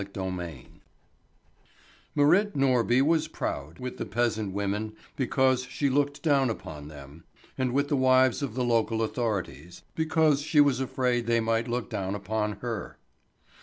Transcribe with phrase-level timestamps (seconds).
[0.03, 0.65] CHAPTER II
[2.15, 7.23] MARIT NORBY was proud with the peasant women, because she looked down upon them,
[7.55, 11.87] and with the wives of the local authorities, because she was afraid they might look
[11.87, 12.97] down upon her.